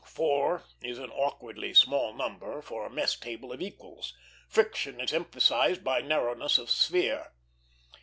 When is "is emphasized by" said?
4.99-6.01